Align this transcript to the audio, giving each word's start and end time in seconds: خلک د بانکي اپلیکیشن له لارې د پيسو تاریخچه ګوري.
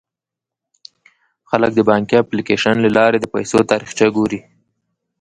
خلک 1.49 1.71
د 1.75 1.79
بانکي 1.89 2.15
اپلیکیشن 2.19 2.75
له 2.85 2.89
لارې 2.97 3.17
د 3.19 3.25
پيسو 3.33 3.59
تاریخچه 3.71 4.05
ګوري. 4.15 4.39